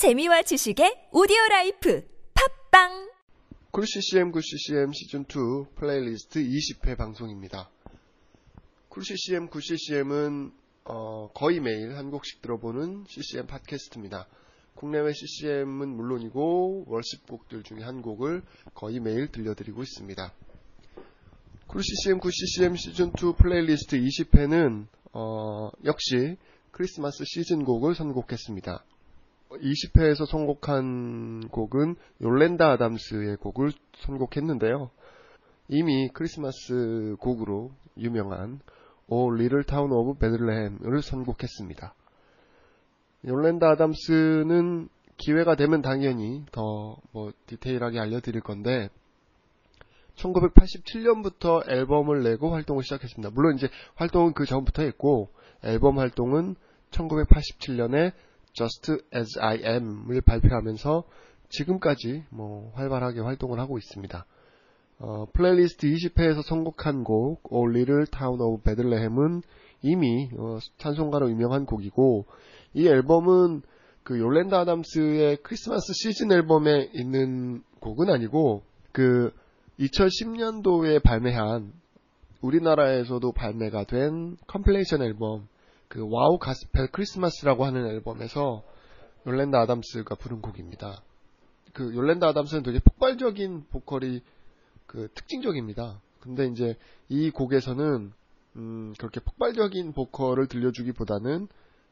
[0.00, 3.10] 재미와 지식의 오디오 라이프 팟빵
[3.70, 7.68] Cool CCM Good CCM 시즌 2 플레이리스트 20회 방송입니다.
[8.88, 10.52] Cool CCM Good CCM은
[10.86, 14.26] 어, 거의 매일 한 곡씩 들어보는 CCM 팟캐스트입니다.
[14.74, 18.40] 국내외 CCM은 물론이고 worship 곡들 중에 한 곡을
[18.72, 20.32] 거의 매일 들려드리고 있습니다.
[21.66, 26.38] Cool CCM Good CCM 시즌 2 플레이리스트 20회는 어, 역시
[26.70, 28.82] 크리스마스 시즌 곡을 선곡했습니다.
[29.50, 34.90] 20회에서 선곡한 곡은 욜랜다 아담스의 곡을 선곡했는데요.
[35.68, 38.60] 이미 크리스마스 곡으로 유명한
[39.08, 41.94] O Little Town of Bethlehem을 선곡했습니다.
[43.26, 48.88] 욜랜다 아담스는 기회가 되면 당연히 더 뭐 디테일하게 알려드릴 건데
[50.16, 53.30] 1987년부터 앨범을 내고 활동을 시작했습니다.
[53.34, 55.30] 물론 이제 활동은 그 전부터 했고
[55.64, 56.56] 앨범 활동은
[56.90, 58.12] 1987년에
[58.52, 61.04] Just As I Am을 발표하면서
[61.48, 64.24] 지금까지 뭐 활발하게 활동을 하고 있습니다.
[64.98, 69.42] 어, 플레이리스트 20회에서 선곡한 곡 O Little Town of Bethlehem은
[69.82, 72.26] 이미 어, 찬송가로 유명한 곡이고
[72.74, 73.62] 이 앨범은
[74.02, 79.32] 그 욜랜다 아담스의 크리스마스 시즌 앨범에 있는 곡은 아니고 그
[79.78, 81.72] 2010년도에 발매한
[82.42, 85.48] 우리나라에서도 발매가 된 compilation 앨범
[85.90, 88.62] 그 WOW Gospel Christmas라고 하는 앨범에서
[89.26, 91.02] 욜랜다 아담스가 부른 곡입니다.
[91.72, 94.22] 그 욜랜다 아담스는 되게 폭발적인 보컬이
[94.86, 96.00] 그 특징적입니다.
[96.20, 96.76] 근데 이제
[97.08, 98.12] 이 곡에서는
[98.54, 101.48] 음 그렇게 폭발적인 보컬을 들려주기보다는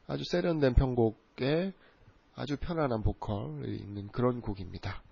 [0.07, 1.73] 아주 세련된 편곡에
[2.35, 5.03] 아주 편안한 보컬이 있는 그런 곡입니다.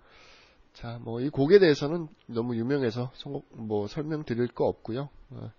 [0.72, 3.12] 자, 뭐 이 곡에 대해서는 너무 유명해서
[3.50, 5.10] 뭐 설명드릴 거 없고요.
[5.32, 5.52] 어,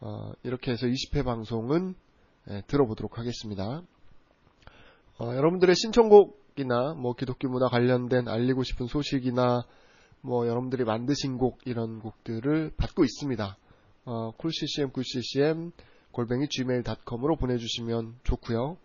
[0.00, 1.94] 어, 이렇게 해서 20회 방송은
[2.48, 3.82] 예, 들어보도록 하겠습니다.
[5.18, 9.64] 어, 여러분들의 신청곡이나 뭐 기독교 문화 관련된 알리고 싶은 소식이나
[10.20, 13.56] 뭐 여러분들이 만드신 곡 이런 곡들을 받고 있습니다.
[14.04, 15.72] 어, 쿨ccm 9ccm
[16.12, 18.76] 골뱅이 gmail.com으로 보내주시면 좋고요.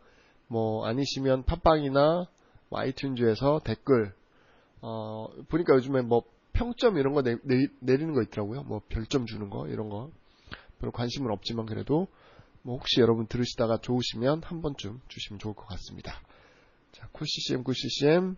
[0.48, 2.26] 뭐 아니시면 팟빵이나
[2.70, 4.14] 뭐 아이튠즈에서 댓글
[4.82, 6.24] 어, 보니까 요즘에 뭐
[6.54, 8.64] 평점 이런 거 내, 내 리는 거 있더라고요.
[8.64, 10.10] 뭐 별점 주는 거 이런 거
[10.80, 12.08] 별로 관심은 없지만 그래도
[12.64, 16.22] 뭐 혹시 여러분 들으시다가 좋으시면 한 번쯤 주시면 좋을 것 같습니다.
[16.92, 18.36] 자, Cool CCM, Good CCM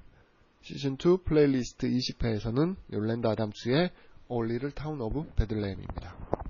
[0.63, 3.91] 시즌2 플레이리스트 20회에서는 욜랜다 아담스의
[4.29, 6.42] Little Town of Bethlehem입니다.